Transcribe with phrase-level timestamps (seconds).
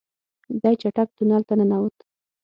[0.61, 1.97] دی چټک تونل ته ننوت.